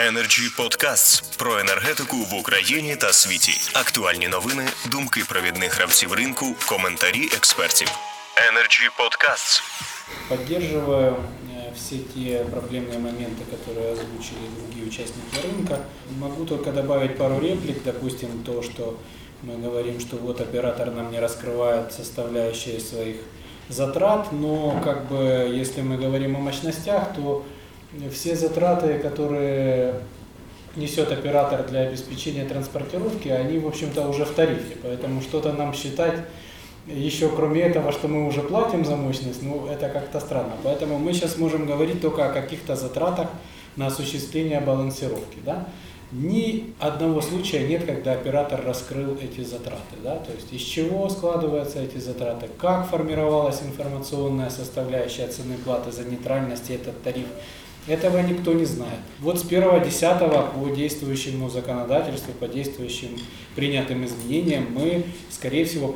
Energy 0.00 0.48
Podcasts 0.58 1.36
про 1.38 1.58
енергетику 1.58 2.16
в 2.16 2.34
Україні 2.34 2.96
та 2.96 3.12
світі. 3.12 3.52
Актуальні 3.74 4.28
новини, 4.28 4.66
думки 4.90 5.22
провідних 5.28 5.76
гравців 5.76 6.12
ринку, 6.12 6.46
коментарі 6.68 7.24
експертів. 7.36 7.88
Energy 8.50 8.88
Podcasts. 8.98 9.62
Поддерживаю 10.28 11.12
э, 11.12 11.74
все 11.76 11.96
те 11.96 12.44
проблемные 12.44 12.98
моменты, 12.98 13.42
которые 13.50 13.92
озвучили 13.92 14.46
другие 14.58 14.86
участники 14.86 15.36
рынка. 15.46 15.78
Могу 16.18 16.44
только 16.44 16.72
добавить 16.72 17.18
пару 17.18 17.40
реплик, 17.40 17.82
допустим, 17.84 18.28
то, 18.44 18.62
что 18.62 18.98
мы 19.42 19.62
говорим, 19.62 20.00
что 20.00 20.16
вот 20.16 20.40
оператор 20.40 20.90
нам 20.90 21.10
не 21.10 21.20
раскрывает 21.20 21.92
составляющие 21.92 22.80
своих 22.80 23.16
затрат, 23.68 24.32
но 24.32 24.80
как 24.84 25.08
бы 25.08 25.16
если 25.62 25.82
мы 25.82 25.96
говорим 25.96 26.36
о 26.36 26.40
мощностях, 26.40 27.14
то 27.14 27.44
все 28.11 28.35
затраты, 28.35 28.99
которые 28.99 29.95
несет 30.75 31.11
оператор 31.11 31.67
для 31.67 31.81
обеспечения 31.81 32.45
транспортировки, 32.45 33.27
они, 33.27 33.59
в 33.59 33.67
общем-то, 33.67 34.07
уже 34.07 34.25
в 34.25 34.31
тарифе. 34.31 34.77
Поэтому 34.81 35.21
что-то 35.21 35.51
нам 35.53 35.73
считать 35.73 36.15
еще 36.87 37.29
кроме 37.29 37.61
этого, 37.61 37.91
что 37.91 38.07
мы 38.07 38.27
уже 38.27 38.41
платим 38.41 38.85
за 38.85 38.95
мощность, 38.95 39.43
ну, 39.43 39.67
это 39.67 39.89
как-то 39.89 40.19
странно. 40.19 40.53
Поэтому 40.63 40.97
мы 40.97 41.13
сейчас 41.13 41.37
можем 41.37 41.65
говорить 41.65 42.01
только 42.01 42.25
о 42.25 42.33
каких-то 42.33 42.75
затратах 42.75 43.27
на 43.75 43.87
осуществление 43.87 44.59
балансировки. 44.61 45.37
Да? 45.45 45.67
Ни 46.11 46.73
одного 46.79 47.21
случая 47.21 47.67
нет, 47.67 47.85
когда 47.85 48.13
оператор 48.13 48.61
раскрыл 48.65 49.15
эти 49.21 49.43
затраты. 49.43 49.95
Да? 50.03 50.17
То 50.17 50.33
есть 50.33 50.51
из 50.51 50.61
чего 50.61 51.07
складываются 51.09 51.81
эти 51.81 51.99
затраты, 51.99 52.49
как 52.59 52.89
формировалась 52.89 53.61
информационная 53.61 54.49
составляющая 54.49 55.27
цены 55.27 55.57
платы 55.63 55.91
за 55.91 56.03
нейтральность 56.03 56.69
и 56.69 56.73
этот 56.73 57.01
тариф. 57.03 57.27
Этого 57.87 58.19
никто 58.19 58.53
не 58.53 58.65
знает. 58.65 58.99
Вот 59.19 59.39
с 59.39 59.43
1.10 59.43 60.53
по 60.53 60.75
действующему 60.75 61.49
законодательству, 61.49 62.31
по 62.33 62.47
действующим 62.47 63.17
принятым 63.55 64.05
изменениям 64.05 64.67
мы, 64.71 65.03
скорее 65.31 65.65
всего, 65.65 65.87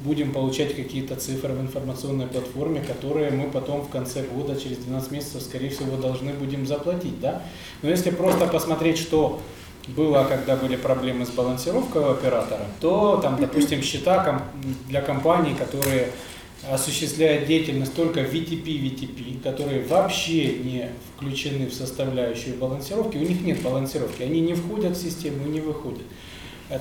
будем 0.00 0.32
получать 0.32 0.74
какие-то 0.74 1.14
цифры 1.14 1.52
в 1.52 1.60
информационной 1.60 2.26
платформе, 2.26 2.80
которые 2.80 3.30
мы 3.30 3.48
потом 3.50 3.82
в 3.82 3.88
конце 3.88 4.24
года, 4.24 4.60
через 4.60 4.78
12 4.78 5.12
месяцев, 5.12 5.42
скорее 5.42 5.70
всего, 5.70 5.96
должны 5.96 6.32
будем 6.32 6.66
заплатить. 6.66 7.20
Да? 7.20 7.42
Но 7.82 7.90
если 7.90 8.10
просто 8.10 8.46
посмотреть, 8.46 8.98
что 8.98 9.40
было, 9.86 10.24
когда 10.24 10.56
были 10.56 10.74
проблемы 10.76 11.24
с 11.24 11.30
балансировкой 11.30 12.10
оператора, 12.10 12.66
то 12.80 13.18
там, 13.22 13.38
допустим, 13.40 13.80
счета 13.82 14.42
для 14.88 15.00
компаний, 15.00 15.54
которые 15.54 16.08
осуществляет 16.70 17.46
деятельность 17.46 17.94
только 17.94 18.20
VTP, 18.20 18.64
VTP, 18.64 19.42
которые 19.42 19.84
вообще 19.84 20.58
не 20.58 20.90
включены 21.16 21.66
в 21.66 21.74
составляющую 21.74 22.56
балансировки, 22.56 23.16
у 23.16 23.20
них 23.20 23.42
нет 23.42 23.62
балансировки, 23.62 24.22
они 24.22 24.40
не 24.40 24.54
входят 24.54 24.96
в 24.96 25.00
систему 25.00 25.46
и 25.46 25.50
не 25.50 25.60
выходят, 25.60 26.04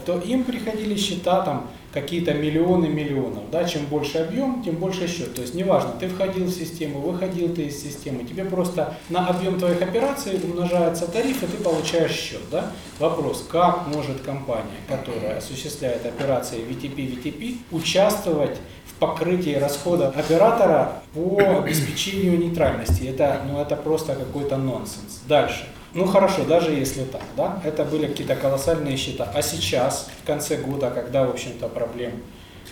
то 0.05 0.19
им 0.19 0.43
приходили 0.43 0.95
счета 0.95 1.41
там 1.43 1.69
какие-то 1.93 2.33
миллионы 2.33 2.87
миллионов. 2.87 3.49
Да? 3.51 3.63
Чем 3.63 3.85
больше 3.85 4.19
объем, 4.19 4.61
тем 4.63 4.75
больше 4.75 5.07
счет. 5.07 5.33
То 5.33 5.41
есть 5.41 5.55
неважно, 5.55 5.91
ты 5.99 6.07
входил 6.09 6.45
в 6.45 6.51
систему, 6.51 6.99
выходил 6.99 7.53
ты 7.55 7.67
из 7.67 7.81
системы, 7.81 8.23
тебе 8.25 8.45
просто 8.45 8.97
на 9.09 9.27
объем 9.27 9.57
твоих 9.57 9.81
операций 9.81 10.39
умножается 10.43 11.07
тариф, 11.07 11.41
и 11.41 11.47
ты 11.47 11.63
получаешь 11.63 12.11
счет. 12.11 12.41
Да? 12.51 12.71
Вопрос, 12.99 13.45
как 13.49 13.87
может 13.87 14.21
компания, 14.21 14.77
которая 14.87 15.37
осуществляет 15.37 16.05
операции 16.05 16.59
VTP, 16.59 17.23
VTP, 17.23 17.57
участвовать 17.71 18.57
покрытии 18.99 19.55
расходов 19.55 20.17
оператора 20.17 21.01
по 21.13 21.59
обеспечению 21.59 22.37
нейтральности. 22.39 23.03
Это, 23.03 23.41
ну, 23.47 23.61
это 23.61 23.75
просто 23.75 24.15
какой-то 24.15 24.57
нонсенс. 24.57 25.21
Дальше. 25.27 25.67
Ну 25.93 26.05
хорошо, 26.05 26.43
даже 26.43 26.71
если 26.71 27.03
так, 27.03 27.23
да, 27.35 27.61
это 27.63 27.83
были 27.85 28.07
какие-то 28.07 28.35
колоссальные 28.35 28.97
счета. 28.97 29.31
А 29.33 29.41
сейчас, 29.41 30.09
в 30.21 30.27
конце 30.27 30.57
года, 30.57 30.91
когда, 30.91 31.25
в 31.25 31.31
общем-то, 31.31 31.67
проблем 31.69 32.11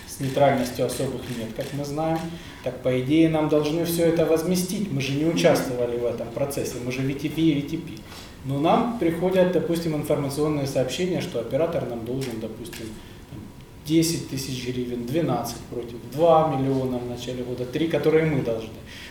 с 0.07 0.19
нейтральностью 0.19 0.85
особых 0.85 1.21
нет, 1.37 1.49
как 1.55 1.65
мы 1.73 1.85
знаем, 1.85 2.19
так 2.63 2.81
по 2.81 2.99
идее 3.01 3.29
нам 3.29 3.49
должны 3.49 3.85
все 3.85 4.05
это 4.05 4.25
возместить. 4.25 4.91
Мы 4.91 5.01
же 5.01 5.13
не 5.13 5.25
участвовали 5.25 5.97
в 5.97 6.05
этом 6.05 6.27
процессе, 6.29 6.75
мы 6.85 6.91
же 6.91 7.01
VTP 7.01 7.35
и 7.35 7.61
VTP. 7.61 7.99
Но 8.45 8.59
нам 8.59 8.99
приходят, 8.99 9.51
допустим, 9.53 9.95
информационные 9.95 10.67
сообщения, 10.67 11.21
что 11.21 11.39
оператор 11.39 11.87
нам 11.89 12.05
должен, 12.05 12.39
допустим, 12.39 12.85
10 13.85 14.29
тысяч 14.29 14.65
гривен, 14.65 15.05
12 15.05 15.55
против, 15.69 15.97
2 16.13 16.55
миллиона 16.55 16.97
в 16.97 17.09
начале 17.09 17.43
года, 17.43 17.65
3, 17.65 17.87
которые 17.87 18.25
мы 18.25 18.41
должны. 18.41 18.69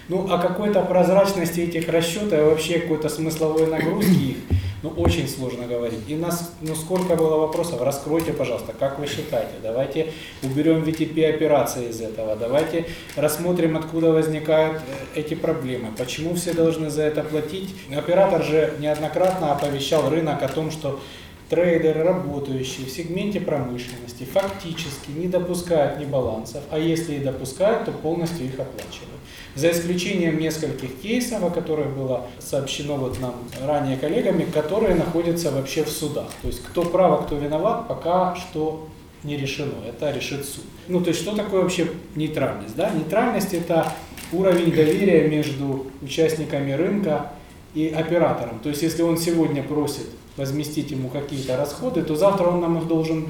Ну, 0.08 0.30
о 0.30 0.38
какой-то 0.38 0.82
прозрачности 0.82 1.60
этих 1.60 1.88
расчетов 1.88 2.44
вообще 2.44 2.80
какой-то 2.80 3.08
смысловой 3.08 3.66
нагрузки 3.66 4.10
их, 4.10 4.36
ну, 4.82 4.90
очень 4.90 5.26
сложно 5.26 5.66
говорить. 5.66 6.00
И 6.08 6.14
нас, 6.14 6.52
ну, 6.60 6.74
сколько 6.74 7.16
было 7.16 7.38
вопросов, 7.38 7.80
раскройте, 7.80 8.34
пожалуйста, 8.34 8.74
как 8.78 8.98
вы 8.98 9.06
считаете, 9.06 9.52
давайте 9.62 10.12
уберем 10.42 10.82
VTP 10.82 11.34
операции 11.34 11.88
из 11.88 12.02
этого, 12.02 12.36
давайте 12.36 12.84
рассмотрим, 13.16 13.78
откуда 13.78 14.12
возникают 14.12 14.82
э, 15.14 15.20
эти 15.20 15.34
проблемы, 15.34 15.88
почему 15.96 16.34
все 16.34 16.52
должны 16.52 16.90
за 16.90 17.04
это 17.04 17.22
платить. 17.22 17.74
Оператор 17.96 18.44
же 18.44 18.74
неоднократно 18.78 19.52
оповещал 19.52 20.10
рынок 20.10 20.42
о 20.42 20.48
том, 20.48 20.70
что 20.70 21.00
Трейдеры, 21.50 22.02
работающие 22.02 22.86
в 22.86 22.90
сегменте 22.90 23.40
промышленности, 23.40 24.24
фактически 24.24 25.10
не 25.14 25.28
допускают 25.28 26.00
небалансов, 26.00 26.62
а 26.70 26.78
если 26.78 27.16
и 27.16 27.18
допускают, 27.18 27.84
то 27.84 27.92
полностью 27.92 28.46
их 28.46 28.54
оплачивают. 28.54 29.10
За 29.54 29.70
исключением 29.70 30.40
нескольких 30.40 31.00
кейсов, 31.00 31.44
о 31.44 31.50
которых 31.50 31.94
было 31.96 32.26
сообщено 32.40 32.96
вот 32.96 33.20
нам 33.20 33.34
ранее 33.62 33.96
коллегами, 33.96 34.44
которые 34.44 34.94
находятся 34.94 35.52
вообще 35.52 35.84
в 35.84 35.90
судах. 35.90 36.30
То 36.42 36.48
есть 36.48 36.62
кто 36.62 36.82
прав, 36.82 37.20
а 37.20 37.24
кто 37.24 37.36
виноват, 37.36 37.86
пока 37.86 38.34
что 38.34 38.88
не 39.22 39.36
решено. 39.36 39.74
Это 39.86 40.10
решит 40.10 40.44
суд. 40.44 40.64
Ну, 40.88 41.00
то 41.00 41.08
есть, 41.08 41.20
что 41.20 41.34
такое 41.34 41.62
вообще 41.62 41.88
нейтральность? 42.14 42.76
Да? 42.76 42.90
Нейтральность– 42.90 43.52
это 43.54 43.92
уровень 44.32 44.70
доверия 44.70 45.28
между 45.28 45.86
участниками 46.02 46.72
рынка 46.72 47.32
и 47.74 47.88
оператором. 47.88 48.60
То 48.60 48.68
есть, 48.68 48.82
если 48.82 49.02
он 49.02 49.18
сегодня 49.18 49.62
просит 49.62 50.06
возместить 50.36 50.90
ему 50.90 51.08
какие-то 51.08 51.56
расходы, 51.56 52.02
то 52.02 52.16
завтра 52.16 52.46
он 52.46 52.60
нам 52.60 52.78
их 52.78 52.86
должен, 52.86 53.26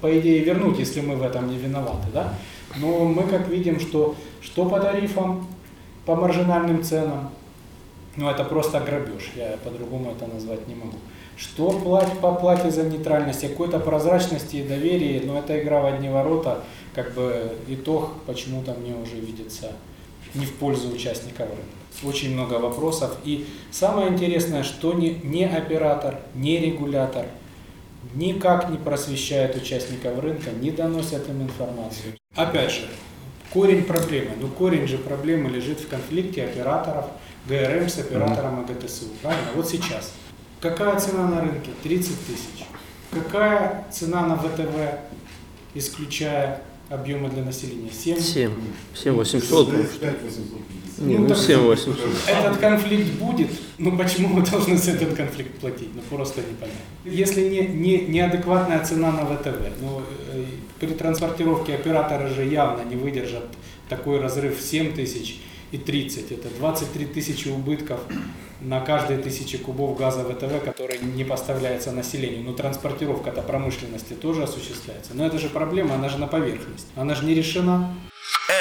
по 0.00 0.18
идее, 0.18 0.40
вернуть, 0.40 0.78
если 0.78 1.00
мы 1.00 1.16
в 1.16 1.22
этом 1.22 1.48
не 1.48 1.58
виноваты. 1.58 2.08
Да? 2.12 2.34
Но 2.76 3.04
мы 3.04 3.24
как 3.24 3.48
видим, 3.48 3.80
что 3.80 4.14
что 4.40 4.68
по 4.68 4.80
тарифам, 4.80 5.46
по 6.06 6.16
маржинальным 6.16 6.82
ценам, 6.82 7.30
ну 8.16 8.28
это 8.28 8.44
просто 8.44 8.80
грабеж, 8.80 9.30
я 9.36 9.56
по-другому 9.62 10.12
это 10.12 10.26
назвать 10.26 10.66
не 10.66 10.74
могу. 10.74 10.96
Что 11.36 11.70
платить 11.70 12.18
по 12.18 12.34
плате 12.34 12.70
за 12.70 12.84
нейтральность, 12.84 13.42
какой-то 13.42 13.78
прозрачности 13.78 14.56
и 14.56 14.62
доверия, 14.62 15.22
но 15.24 15.38
это 15.38 15.60
игра 15.60 15.80
в 15.80 15.86
одни 15.86 16.08
ворота, 16.08 16.64
как 16.94 17.14
бы 17.14 17.56
итог 17.68 18.12
почему-то 18.26 18.74
мне 18.74 18.94
уже 18.94 19.16
видится 19.16 19.72
не 20.34 20.46
в 20.46 20.54
пользу 20.54 20.90
участников 20.90 21.48
рынка. 21.48 21.79
Очень 22.02 22.34
много 22.34 22.54
вопросов. 22.54 23.16
И 23.24 23.46
самое 23.70 24.08
интересное, 24.08 24.62
что 24.62 24.94
ни, 24.94 25.20
ни 25.22 25.42
оператор, 25.42 26.20
ни 26.34 26.56
регулятор 26.56 27.26
никак 28.14 28.70
не 28.70 28.78
просвещают 28.78 29.56
участников 29.56 30.18
рынка, 30.18 30.50
не 30.50 30.70
доносят 30.70 31.28
им 31.28 31.42
информацию. 31.42 32.14
Опять 32.34 32.72
же, 32.72 32.88
корень 33.52 33.84
проблемы. 33.84 34.30
Ну, 34.40 34.48
корень 34.48 34.86
же 34.86 34.98
проблемы 34.98 35.50
лежит 35.50 35.80
в 35.80 35.88
конфликте 35.88 36.44
операторов 36.44 37.06
ГРМ 37.48 37.88
с 37.88 37.98
оператором 37.98 38.60
АГТСУ. 38.60 39.06
Правильно? 39.22 39.48
Вот 39.54 39.68
сейчас. 39.68 40.12
Какая 40.60 40.98
цена 40.98 41.26
на 41.26 41.40
рынке? 41.40 41.70
30 41.82 42.26
тысяч. 42.26 42.66
Какая 43.10 43.86
цена 43.90 44.26
на 44.26 44.36
ВТВ, 44.36 45.00
исключая 45.74 46.62
объемы 46.90 47.30
для 47.30 47.42
населения? 47.42 47.90
7? 47.90 48.20
7. 48.20 48.50
7 48.94 49.14
800. 49.14 49.70
5 49.70 50.22
800. 50.22 50.44
Не, 50.98 51.16
ну, 51.16 51.28
ну 51.28 51.34
7 51.34 51.60
800. 51.60 51.98
Этот 52.26 52.58
конфликт 52.58 53.12
будет, 53.12 53.50
но 53.78 53.96
почему 53.96 54.28
мы 54.28 54.42
должны 54.42 54.76
за 54.76 54.90
этот 54.90 55.14
конфликт 55.14 55.58
платить? 55.58 55.88
Ну 55.94 56.02
просто 56.10 56.40
непонятно. 56.40 56.80
Если 57.04 57.48
не, 57.48 57.60
не, 57.66 58.06
неадекватная 58.06 58.84
цена 58.84 59.10
на 59.12 59.24
ВТВ, 59.24 59.56
ну 59.80 60.02
э, 60.32 60.44
при 60.78 60.88
транспортировке 60.88 61.74
операторы 61.74 62.28
же 62.28 62.44
явно 62.44 62.82
не 62.82 62.96
выдержат 62.96 63.44
такой 63.88 64.20
разрыв 64.20 64.58
в 64.58 64.62
7 64.62 64.94
тысяч 64.94 65.40
и 65.71 65.77
30. 65.77 66.31
Это 66.31 66.49
23 66.49 67.05
тысячи 67.05 67.47
убытков 67.47 67.99
на 68.61 68.79
каждые 68.79 69.19
тысячи 69.19 69.57
кубов 69.57 69.97
газа 69.97 70.23
ВТВ, 70.23 70.63
который 70.63 70.99
не 70.99 71.23
поставляется 71.23 71.91
населению. 71.91 72.43
Но 72.43 72.53
транспортировка-то 72.53 73.41
промышленности 73.41 74.13
тоже 74.13 74.43
осуществляется. 74.43 75.13
Но 75.13 75.25
это 75.25 75.39
же 75.39 75.49
проблема, 75.49 75.95
она 75.95 76.09
же 76.09 76.17
на 76.17 76.27
поверхности. 76.27 76.87
Она 76.95 77.15
же 77.15 77.25
не 77.25 77.33
решена. 77.33 77.95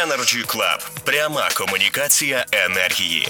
Energy 0.04 0.44
Club. 0.46 0.80
Пряма 1.04 1.48
комунікація 1.54 2.46
енергії. 2.52 3.28